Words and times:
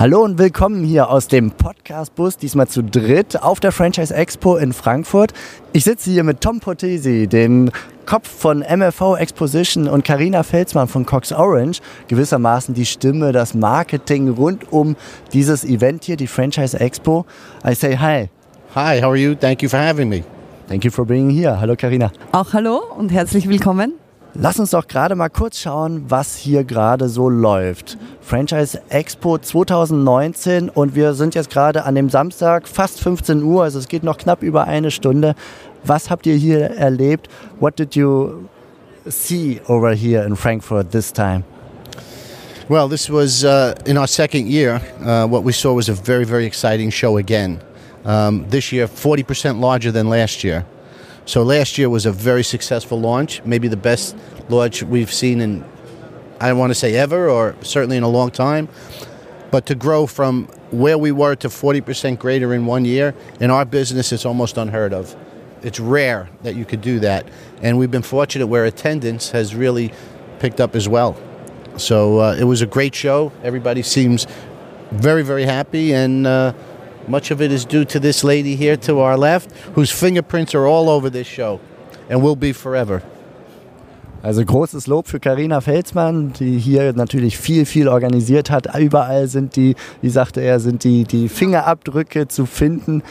Hallo 0.00 0.24
und 0.24 0.38
willkommen 0.38 0.82
hier 0.82 1.10
aus 1.10 1.28
dem 1.28 1.50
Podcast-Bus, 1.50 2.38
diesmal 2.38 2.66
zu 2.66 2.82
dritt 2.82 3.42
auf 3.42 3.60
der 3.60 3.70
Franchise 3.70 4.14
Expo 4.14 4.56
in 4.56 4.72
Frankfurt. 4.72 5.34
Ich 5.74 5.84
sitze 5.84 6.10
hier 6.10 6.24
mit 6.24 6.40
Tom 6.40 6.58
Potesi, 6.58 7.26
dem 7.26 7.70
Kopf 8.06 8.26
von 8.26 8.60
MFO 8.60 9.16
Exposition 9.16 9.86
und 9.86 10.02
Karina 10.02 10.42
Felsmann 10.42 10.88
von 10.88 11.04
Cox 11.04 11.32
Orange, 11.32 11.82
gewissermaßen 12.08 12.72
die 12.72 12.86
Stimme, 12.86 13.32
das 13.32 13.52
Marketing 13.52 14.30
rund 14.30 14.72
um 14.72 14.96
dieses 15.34 15.64
Event 15.64 16.04
hier, 16.04 16.16
die 16.16 16.28
Franchise 16.28 16.80
Expo. 16.80 17.26
I 17.62 17.74
say 17.74 17.94
hi. 17.94 18.30
Hi, 18.74 19.02
how 19.02 19.10
are 19.10 19.18
you? 19.18 19.34
Thank 19.34 19.62
you 19.62 19.68
for 19.68 19.78
having 19.78 20.08
me. 20.08 20.24
Thank 20.66 20.86
you 20.86 20.90
for 20.90 21.04
being 21.04 21.28
here. 21.28 21.60
Hallo 21.60 21.76
Karina. 21.76 22.10
Auch 22.32 22.54
hallo 22.54 22.80
und 22.96 23.12
herzlich 23.12 23.46
willkommen. 23.50 23.92
Lass 24.34 24.60
uns 24.60 24.70
doch 24.70 24.86
gerade 24.86 25.16
mal 25.16 25.28
kurz 25.28 25.58
schauen, 25.58 26.04
was 26.08 26.36
hier 26.36 26.62
gerade 26.62 27.08
so 27.08 27.28
läuft. 27.28 27.98
Franchise 28.20 28.80
Expo 28.88 29.38
2019 29.38 30.68
und 30.68 30.94
wir 30.94 31.14
sind 31.14 31.34
jetzt 31.34 31.50
gerade 31.50 31.84
an 31.84 31.96
dem 31.96 32.08
Samstag, 32.08 32.68
fast 32.68 33.00
15 33.00 33.42
Uhr, 33.42 33.64
also 33.64 33.80
es 33.80 33.88
geht 33.88 34.04
noch 34.04 34.18
knapp 34.18 34.44
über 34.44 34.68
eine 34.68 34.92
Stunde. 34.92 35.34
Was 35.82 36.10
habt 36.10 36.26
ihr 36.26 36.36
hier 36.36 36.70
erlebt? 36.70 37.28
What 37.58 37.76
did 37.76 37.96
you 37.96 38.48
see 39.08 39.60
over 39.66 39.92
here 39.92 40.24
in 40.24 40.36
Frankfurt 40.36 40.92
this 40.92 41.12
time? 41.12 41.42
Well, 42.68 42.88
this 42.88 43.10
was 43.10 43.42
uh, 43.42 43.74
in 43.84 43.98
our 43.98 44.06
second 44.06 44.46
year. 44.46 44.80
Uh, 45.00 45.26
what 45.26 45.42
we 45.42 45.52
saw 45.52 45.74
was 45.74 45.88
a 45.88 45.94
very, 45.94 46.24
very 46.24 46.46
exciting 46.46 46.92
show 46.92 47.16
again. 47.16 47.58
Um, 48.04 48.46
this 48.48 48.70
year, 48.70 48.86
40% 48.86 49.60
larger 49.60 49.90
than 49.90 50.08
last 50.08 50.44
year. 50.44 50.64
So 51.26 51.42
last 51.42 51.78
year 51.78 51.88
was 51.88 52.06
a 52.06 52.12
very 52.12 52.42
successful 52.42 53.00
launch, 53.00 53.42
maybe 53.44 53.68
the 53.68 53.76
best 53.76 54.16
launch 54.48 54.82
we've 54.82 55.12
seen 55.12 55.40
in, 55.40 55.64
I 56.40 56.48
don't 56.48 56.58
want 56.58 56.70
to 56.70 56.74
say 56.74 56.94
ever, 56.96 57.28
or 57.28 57.54
certainly 57.62 57.96
in 57.96 58.02
a 58.02 58.08
long 58.08 58.30
time. 58.30 58.68
But 59.50 59.66
to 59.66 59.74
grow 59.74 60.06
from 60.06 60.46
where 60.70 60.96
we 60.96 61.12
were 61.12 61.34
to 61.36 61.48
40% 61.48 62.18
greater 62.18 62.54
in 62.54 62.66
one 62.66 62.84
year, 62.84 63.14
in 63.40 63.50
our 63.50 63.64
business, 63.64 64.12
it's 64.12 64.24
almost 64.24 64.56
unheard 64.56 64.92
of. 64.92 65.14
It's 65.62 65.80
rare 65.80 66.28
that 66.42 66.54
you 66.54 66.64
could 66.64 66.80
do 66.80 67.00
that. 67.00 67.26
And 67.60 67.78
we've 67.78 67.90
been 67.90 68.02
fortunate 68.02 68.46
where 68.46 68.64
attendance 68.64 69.30
has 69.30 69.54
really 69.54 69.92
picked 70.38 70.60
up 70.60 70.74
as 70.74 70.88
well. 70.88 71.16
So 71.76 72.20
uh, 72.20 72.36
it 72.38 72.44
was 72.44 72.62
a 72.62 72.66
great 72.66 72.94
show. 72.94 73.32
Everybody 73.42 73.82
seems 73.82 74.26
very, 74.90 75.22
very 75.22 75.44
happy. 75.44 75.92
And 75.92 76.26
uh, 76.26 76.52
much 77.10 77.30
of 77.30 77.42
it 77.42 77.50
is 77.52 77.64
due 77.64 77.84
to 77.86 78.00
this 78.00 78.22
lady 78.24 78.56
here 78.56 78.76
to 78.76 79.00
our 79.00 79.16
left, 79.16 79.52
whose 79.74 79.90
fingerprints 79.90 80.54
are 80.54 80.66
all 80.66 80.88
over 80.88 81.10
this 81.10 81.26
show 81.26 81.60
and 82.08 82.22
will 82.22 82.36
be 82.36 82.52
forever. 82.52 83.02
Also 84.22 84.44
großes 84.44 84.86
Lob 84.86 85.08
für 85.08 85.18
Karina 85.18 85.62
Felsmann, 85.62 86.34
die 86.34 86.58
hier 86.58 86.92
natürlich 86.92 87.38
viel, 87.38 87.64
viel 87.64 87.88
organisiert 87.88 88.50
hat. 88.50 88.68
Überall 88.78 89.28
sind 89.28 89.56
die, 89.56 89.76
wie 90.02 90.10
sagte 90.10 90.42
er, 90.42 90.60
sind 90.60 90.84
die, 90.84 91.04
die 91.04 91.28
Fingerabdrücke 91.28 92.28
zu 92.28 92.44
finden. 92.44 93.02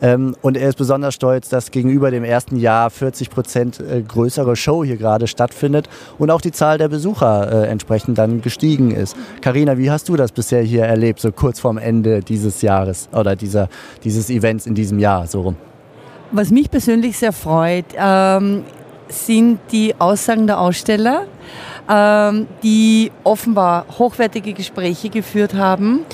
Ähm, 0.00 0.36
und 0.42 0.56
er 0.56 0.68
ist 0.68 0.76
besonders 0.76 1.14
stolz, 1.14 1.48
dass 1.48 1.70
gegenüber 1.70 2.10
dem 2.10 2.22
ersten 2.22 2.56
Jahr 2.56 2.90
40 2.90 3.30
Prozent 3.30 3.80
äh, 3.80 4.02
größere 4.02 4.56
Show 4.56 4.84
hier 4.84 4.96
gerade 4.96 5.26
stattfindet 5.26 5.88
und 6.18 6.30
auch 6.30 6.40
die 6.40 6.52
Zahl 6.52 6.78
der 6.78 6.88
Besucher 6.88 7.50
äh, 7.50 7.68
entsprechend 7.68 8.18
dann 8.18 8.40
gestiegen 8.40 8.90
ist. 8.90 9.16
Karina, 9.40 9.78
wie 9.78 9.90
hast 9.90 10.08
du 10.08 10.16
das 10.16 10.32
bisher 10.32 10.62
hier 10.62 10.84
erlebt, 10.84 11.20
so 11.20 11.32
kurz 11.32 11.58
vorm 11.58 11.78
Ende 11.78 12.20
dieses 12.20 12.62
Jahres 12.62 13.08
oder 13.12 13.34
dieser, 13.34 13.68
dieses 14.04 14.30
Events 14.30 14.66
in 14.66 14.74
diesem 14.74 14.98
Jahr 14.98 15.26
so 15.26 15.40
rum? 15.40 15.56
Was 16.30 16.50
mich 16.50 16.70
persönlich 16.70 17.16
sehr 17.16 17.32
freut, 17.32 17.86
ähm, 17.96 18.62
sind 19.08 19.60
die 19.72 19.94
Aussagen 19.98 20.46
der 20.46 20.60
Aussteller 20.60 21.26
ähm, 21.88 22.46
die 22.62 23.10
offenbar 23.24 23.86
hochwertige 23.98 24.52
Gespräche 24.52 25.08
geführt 25.08 25.54
haben, 25.54 26.04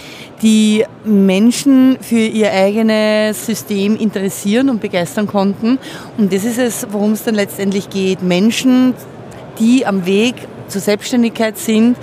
die 0.42 0.84
Menschen 1.04 1.98
für 2.00 2.16
ihr 2.16 2.52
eigenes 2.52 3.44
System 3.44 3.96
interessieren 3.96 4.70
und 4.70 4.80
begeistern 4.80 5.26
konnten. 5.26 5.78
Und 6.16 6.32
das 6.32 6.44
ist 6.44 6.58
es, 6.58 6.86
worum 6.90 7.12
es 7.12 7.24
dann 7.24 7.34
letztendlich 7.34 7.90
geht. 7.90 8.22
Menschen, 8.22 8.94
die 9.58 9.84
am 9.84 10.06
Weg 10.06 10.34
zur 10.68 10.80
Selbstständigkeit 10.80 11.58
sind, 11.58 11.96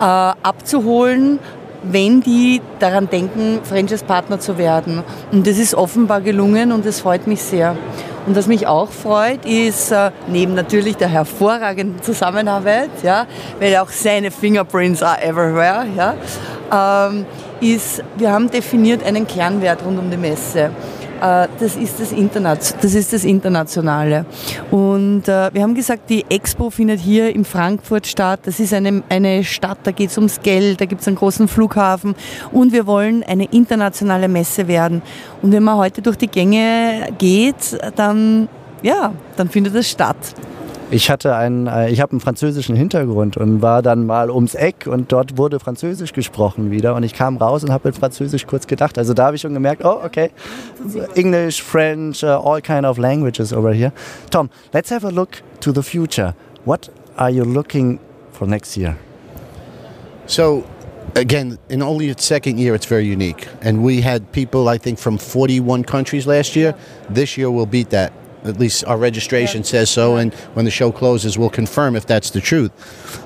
äh, 0.00 0.02
abzuholen, 0.02 1.38
wenn 1.84 2.20
die 2.20 2.60
daran 2.78 3.08
denken, 3.08 3.60
Franchise-Partner 3.64 4.38
zu 4.38 4.56
werden. 4.58 5.02
Und 5.32 5.46
das 5.46 5.58
ist 5.58 5.74
offenbar 5.74 6.20
gelungen 6.20 6.70
und 6.70 6.86
das 6.86 7.00
freut 7.00 7.26
mich 7.26 7.42
sehr. 7.42 7.76
Und 8.26 8.36
was 8.36 8.46
mich 8.46 8.66
auch 8.66 8.90
freut, 8.90 9.44
ist 9.44 9.90
äh, 9.90 10.10
neben 10.28 10.54
natürlich 10.54 10.96
der 10.96 11.08
hervorragenden 11.08 12.02
Zusammenarbeit, 12.02 12.90
ja, 13.02 13.26
weil 13.58 13.76
auch 13.76 13.88
seine 13.88 14.30
Fingerprints 14.30 15.02
are 15.02 15.20
everywhere, 15.20 15.86
ja, 15.96 16.14
ähm, 17.08 17.26
ist, 17.60 18.02
wir 18.16 18.30
haben 18.30 18.50
definiert 18.50 19.04
einen 19.04 19.26
Kernwert 19.26 19.84
rund 19.84 19.98
um 19.98 20.10
die 20.10 20.16
Messe. 20.16 20.70
Äh, 21.22 21.46
das 21.60 21.76
ist 21.76 22.00
das, 22.00 22.10
Internet, 22.10 22.74
das 22.82 22.94
ist 22.94 23.12
das 23.12 23.24
Internationale. 23.24 24.26
Und 24.72 25.28
äh, 25.28 25.54
wir 25.54 25.62
haben 25.62 25.74
gesagt, 25.74 26.10
die 26.10 26.24
Expo 26.28 26.70
findet 26.70 26.98
hier 26.98 27.32
in 27.32 27.44
Frankfurt 27.44 28.08
statt. 28.08 28.40
Das 28.44 28.58
ist 28.58 28.74
eine, 28.74 29.04
eine 29.08 29.44
Stadt, 29.44 29.78
da 29.84 29.92
geht 29.92 30.10
es 30.10 30.18
ums 30.18 30.40
Geld, 30.40 30.80
da 30.80 30.84
gibt 30.84 31.02
es 31.02 31.06
einen 31.06 31.16
großen 31.16 31.46
Flughafen 31.46 32.16
und 32.50 32.72
wir 32.72 32.86
wollen 32.86 33.22
eine 33.22 33.44
internationale 33.44 34.26
Messe 34.26 34.66
werden. 34.66 35.00
Und 35.42 35.52
wenn 35.52 35.62
man 35.62 35.76
heute 35.76 36.02
durch 36.02 36.16
die 36.16 36.28
Gänge 36.28 37.08
geht, 37.18 37.78
dann, 37.94 38.48
ja, 38.82 39.12
dann 39.36 39.48
findet 39.48 39.76
es 39.76 39.88
statt. 39.88 40.16
Ich 40.92 41.08
hatte 41.08 41.34
einen, 41.34 41.68
äh, 41.68 41.88
ich 41.88 42.02
habe 42.02 42.12
einen 42.12 42.20
französischen 42.20 42.76
Hintergrund 42.76 43.38
und 43.38 43.62
war 43.62 43.80
dann 43.80 44.04
mal 44.04 44.30
ums 44.30 44.54
Eck 44.54 44.86
und 44.86 45.10
dort 45.10 45.38
wurde 45.38 45.58
Französisch 45.58 46.12
gesprochen 46.12 46.70
wieder 46.70 46.94
und 46.94 47.02
ich 47.02 47.14
kam 47.14 47.38
raus 47.38 47.64
und 47.64 47.72
habe 47.72 47.88
mit 47.88 47.96
Französisch 47.96 48.46
kurz 48.46 48.66
gedacht. 48.66 48.98
Also 48.98 49.14
da 49.14 49.24
habe 49.24 49.36
ich 49.36 49.40
schon 49.40 49.54
gemerkt, 49.54 49.86
oh 49.86 50.00
okay, 50.04 50.30
English, 51.14 51.62
French, 51.62 52.22
uh, 52.22 52.26
all 52.26 52.60
kind 52.60 52.84
of 52.84 52.98
languages 52.98 53.54
over 53.54 53.72
here. 53.72 53.90
Tom, 54.30 54.50
let's 54.74 54.90
have 54.90 55.06
a 55.06 55.10
look 55.10 55.42
to 55.60 55.72
the 55.72 55.82
future. 55.82 56.34
What 56.66 56.90
are 57.16 57.30
you 57.30 57.44
looking 57.44 57.98
for 58.30 58.46
next 58.46 58.76
year? 58.76 58.94
So 60.26 60.62
again, 61.14 61.56
in 61.70 61.80
only 61.80 62.10
its 62.10 62.22
second 62.22 62.58
year, 62.58 62.74
it's 62.74 62.86
very 62.86 63.06
unique. 63.06 63.48
And 63.62 63.82
we 63.82 64.02
had 64.02 64.30
people, 64.32 64.68
I 64.68 64.76
think, 64.76 64.98
from 64.98 65.16
41 65.16 65.84
countries 65.84 66.26
last 66.26 66.54
year. 66.54 66.74
This 67.08 67.38
year, 67.38 67.50
we'll 67.50 67.64
beat 67.64 67.88
that. 67.90 68.12
At 68.44 68.58
least 68.58 68.84
our 68.86 68.96
registration 68.96 69.60
yeah. 69.60 69.66
says 69.66 69.90
so, 69.90 70.16
and 70.16 70.34
when 70.54 70.64
the 70.64 70.70
show 70.70 70.90
closes, 70.90 71.38
we'll 71.38 71.50
confirm 71.50 71.94
if 71.96 72.06
that's 72.06 72.30
the 72.30 72.40
truth. 72.40 72.72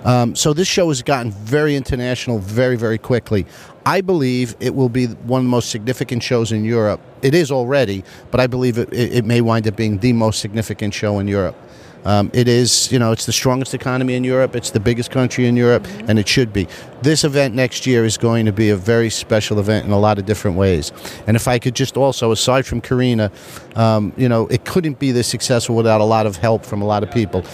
Um, 0.06 0.34
so 0.34 0.53
this 0.53 0.69
show 0.69 0.88
has 0.88 1.03
gotten 1.03 1.32
very 1.32 1.75
international 1.75 2.38
very, 2.38 2.77
very 2.77 2.99
quickly. 2.99 3.47
I 3.87 4.00
believe 4.00 4.56
it 4.60 4.75
will 4.75 4.88
be 4.88 5.06
one 5.06 5.41
of 5.41 5.44
the 5.44 5.50
most 5.50 5.71
significant 5.71 6.22
shows 6.22 6.53
in 6.53 6.65
Europe. 6.65 7.00
It 7.22 7.34
is 7.34 7.50
already, 7.50 8.04
but 8.31 8.41
I 8.41 8.47
believe 8.47 8.78
it, 8.78 8.93
it 8.93 9.25
may 9.25 9.41
wind 9.41 9.66
up 9.69 9.77
being 9.77 9.99
the 9.99 10.12
most 10.12 10.41
significant 10.41 10.93
show 10.93 11.19
in 11.19 11.28
Europe. 11.28 11.56
Um, 12.04 12.30
it 12.32 12.46
is, 12.46 12.90
you 12.92 12.98
know, 12.98 13.10
it's 13.10 13.26
the 13.26 13.32
strongest 13.32 13.74
economy 13.74 14.14
in 14.14 14.22
Europe. 14.22 14.54
It's 14.54 14.70
the 14.70 14.80
biggest 14.80 15.10
country 15.10 15.46
in 15.46 15.56
Europe, 15.56 15.82
mm-hmm. 15.82 16.10
and 16.10 16.18
it 16.18 16.28
should 16.28 16.52
be. 16.52 16.68
This 17.02 17.24
event 17.24 17.54
next 17.54 17.86
year 17.86 18.04
is 18.04 18.16
going 18.16 18.46
to 18.46 18.52
be 18.52 18.70
a 18.70 18.76
very 18.76 19.10
special 19.10 19.58
event 19.58 19.86
in 19.86 19.92
a 19.92 19.98
lot 19.98 20.18
of 20.18 20.26
different 20.26 20.56
ways. 20.56 20.92
And 21.26 21.36
if 21.36 21.48
I 21.48 21.58
could 21.58 21.74
just 21.74 21.96
also, 21.96 22.30
aside 22.30 22.64
from 22.64 22.80
Karina, 22.80 23.32
um, 23.74 24.12
you 24.16 24.28
know, 24.28 24.46
it 24.48 24.64
couldn't 24.64 24.98
be 24.98 25.10
this 25.10 25.26
successful 25.26 25.74
without 25.74 26.00
a 26.00 26.04
lot 26.04 26.26
of 26.26 26.36
help 26.36 26.65
from 26.65 26.80
a 26.82 26.86
lot 26.86 27.03
of 27.03 27.10
people. 27.10 27.44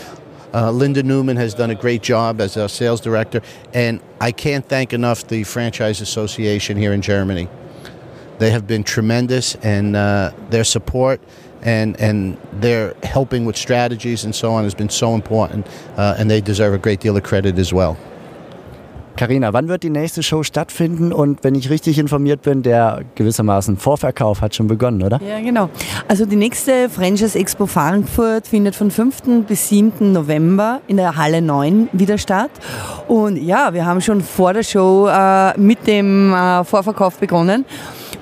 Uh, 0.55 0.71
Linda 0.71 1.03
Newman 1.03 1.37
has 1.39 1.55
done 1.55 1.71
a 1.71 1.75
great 1.75 2.03
job 2.03 2.41
as 2.41 2.59
our 2.59 2.69
sales 2.69 3.01
director, 3.01 3.41
and 3.73 4.01
I 4.21 4.33
can't 4.33 4.69
thank 4.69 4.93
enough 4.93 5.27
the 5.27 5.45
Franchise 5.45 6.03
Association 6.03 6.77
here 6.77 6.93
in 6.93 7.01
Germany. 7.01 7.49
They 8.39 8.51
have 8.51 8.67
been 8.67 8.85
tremendous, 8.85 9.55
and 9.57 9.97
uh, 9.97 10.33
their 10.51 10.65
support 10.65 11.23
and 11.65 12.01
and 12.01 12.37
their 12.61 12.95
helping 13.03 13.47
with 13.47 13.57
strategies 13.57 14.25
and 14.25 14.35
so 14.35 14.53
on 14.53 14.65
has 14.65 14.75
been 14.75 14.91
so 14.91 15.15
important, 15.15 15.67
uh, 15.97 16.15
and 16.19 16.31
they 16.31 16.41
deserve 16.41 16.75
a 16.75 16.79
great 16.79 17.01
deal 17.01 17.17
of 17.17 17.23
credit 17.23 17.59
as 17.59 17.73
well. 17.73 17.97
Carina, 19.17 19.53
wann 19.53 19.69
wird 19.69 19.83
die 19.83 19.91
nächste 19.91 20.23
Show 20.23 20.43
stattfinden? 20.43 21.13
Und 21.13 21.45
wenn 21.45 21.55
ich 21.55 21.71
richtig 21.71 21.99
informiert 21.99 22.43
bin, 22.43 22.63
der 22.63 23.03
gewissermaßen 23.15 23.77
Vorverkauf 23.77 24.41
hat 24.41 24.55
schon 24.55 24.69
begonnen, 24.69 25.03
oder? 25.03 25.21
Ja, 25.27 25.41
genau. 25.41 25.69
Also 26.09 26.25
die 26.25 26.37
nächste 26.37 26.89
Franchise 26.89 27.39
Expo 27.39 27.67
Frankfurt 27.67 28.47
findet 28.47 28.75
von 28.75 28.91
5. 28.91 29.45
bis 29.47 29.69
7. 29.69 30.13
November 30.13 30.81
in 30.87 30.97
der 30.97 31.17
Halle 31.17 31.43
9 31.43 31.91
wieder 31.93 32.19
statt. 32.19 32.51
Und 33.07 33.37
ja, 33.37 33.75
wir 33.75 33.85
haben 33.85 34.01
schon 34.01 34.23
vor 34.23 34.55
der 34.55 34.63
Show 34.63 35.09
äh, 35.09 35.59
mit 35.59 35.87
dem 35.87 36.33
äh, 36.33 36.65
Vorverkauf 36.65 37.19
begonnen. 37.19 37.65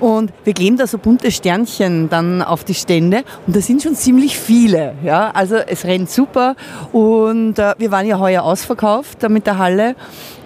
Und 0.01 0.33
wir 0.43 0.53
kleben 0.53 0.77
da 0.77 0.87
so 0.87 0.97
bunte 0.97 1.31
Sternchen 1.31 2.09
dann 2.09 2.41
auf 2.41 2.63
die 2.63 2.73
Stände 2.73 3.23
und 3.45 3.55
da 3.55 3.61
sind 3.61 3.83
schon 3.83 3.95
ziemlich 3.95 4.37
viele. 4.37 4.95
Ja? 5.03 5.29
Also 5.31 5.57
es 5.57 5.85
rennt 5.85 6.09
super 6.09 6.55
und 6.91 7.59
äh, 7.59 7.75
wir 7.77 7.91
waren 7.91 8.07
ja 8.07 8.17
heuer 8.17 8.41
ausverkauft 8.41 9.29
mit 9.29 9.45
der 9.45 9.59
Halle 9.59 9.95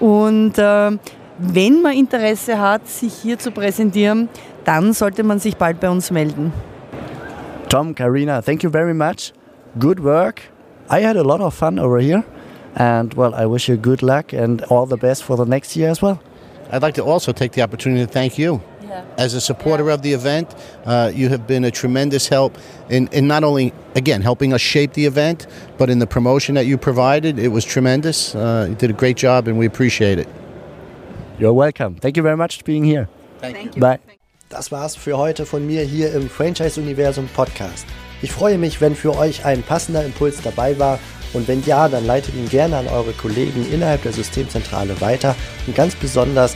und 0.01 0.57
äh, 0.57 0.91
wenn 1.37 1.81
man 1.81 1.93
Interesse 1.93 2.59
hat, 2.59 2.87
sich 2.87 3.13
hier 3.13 3.39
zu 3.39 3.51
präsentieren, 3.51 4.27
dann 4.65 4.91
sollte 4.91 5.23
man 5.23 5.39
sich 5.39 5.55
bald 5.55 5.79
bei 5.79 5.89
uns 5.89 6.11
melden. 6.11 6.51
Tom, 7.69 7.95
Karina, 7.95 8.41
thank 8.41 8.61
you 8.61 8.69
very 8.69 8.93
much. 8.93 9.33
Good 9.79 10.03
work. 10.03 10.41
I 10.89 11.01
had 11.01 11.15
a 11.15 11.23
lot 11.23 11.39
of 11.39 11.53
fun 11.53 11.79
over 11.79 11.99
here. 11.99 12.23
And 12.75 13.13
well, 13.15 13.33
I 13.33 13.45
wish 13.45 13.69
you 13.69 13.77
good 13.77 14.01
luck 14.01 14.33
and 14.33 14.61
all 14.69 14.85
the 14.85 14.97
best 14.97 15.23
for 15.23 15.37
the 15.37 15.45
next 15.45 15.77
year 15.77 15.89
as 15.89 16.01
well. 16.01 16.19
I'd 16.71 16.81
like 16.81 16.95
to 16.95 17.05
also 17.05 17.31
take 17.31 17.53
the 17.53 17.61
opportunity 17.61 18.05
to 18.05 18.11
thank 18.11 18.37
you. 18.37 18.61
Yeah. 18.87 19.03
As 19.17 19.33
a 19.33 19.41
supporter 19.41 19.89
of 19.89 20.01
the 20.01 20.13
event, 20.13 20.53
uh, 20.85 21.11
you 21.13 21.29
have 21.29 21.47
been 21.47 21.63
a 21.63 21.71
tremendous 21.71 22.27
help 22.27 22.57
in, 22.89 23.07
in 23.07 23.27
not 23.27 23.43
only, 23.43 23.73
again, 23.95 24.21
helping 24.21 24.53
us 24.53 24.61
shape 24.61 24.93
the 24.93 25.05
event, 25.05 25.47
but 25.77 25.89
in 25.89 25.99
the 25.99 26.07
promotion 26.07 26.55
that 26.55 26.65
you 26.65 26.77
provided. 26.77 27.39
It 27.39 27.49
was 27.49 27.65
tremendous. 27.65 28.35
Uh, 28.35 28.67
you 28.69 28.75
did 28.75 28.89
a 28.89 28.93
great 28.93 29.17
job, 29.17 29.47
and 29.47 29.57
we 29.57 29.65
appreciate 29.65 30.19
it. 30.19 30.27
You're 31.39 31.53
welcome. 31.53 31.95
Thank 31.95 32.15
you 32.15 32.23
very 32.23 32.37
much 32.37 32.57
for 32.57 32.63
being 32.63 32.83
here. 32.83 33.09
Thank, 33.41 33.75
you. 33.75 33.81
Bye. 33.81 33.99
Das 34.49 34.71
war's 34.71 34.95
für 34.95 35.17
heute 35.17 35.45
von 35.45 35.65
mir 35.65 35.81
hier 35.81 36.13
im 36.13 36.29
Franchise 36.29 36.79
Universum 36.79 37.27
Podcast. 37.35 37.85
Ich 38.21 38.31
freue 38.31 38.57
mich, 38.57 38.79
wenn 38.79 38.95
für 38.95 39.17
euch 39.17 39.43
ein 39.43 39.63
passender 39.63 40.05
Impuls 40.05 40.41
dabei 40.41 40.77
war 40.79 40.99
und 41.33 41.47
wenn 41.47 41.63
ja, 41.63 41.89
dann 41.89 42.05
leitet 42.05 42.35
ihn 42.35 42.47
gerne 42.47 42.77
an 42.77 42.87
eure 42.87 43.11
Kollegen 43.11 43.65
innerhalb 43.71 44.03
der 44.03 44.13
Systemzentrale 44.13 45.01
weiter 45.01 45.35
und 45.67 45.75
ganz 45.75 45.95
besonders 45.95 46.55